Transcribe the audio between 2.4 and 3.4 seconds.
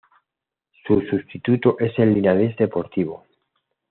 Deportivo.